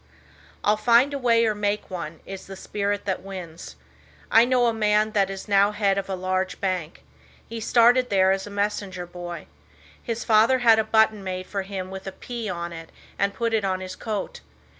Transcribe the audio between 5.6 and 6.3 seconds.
head of a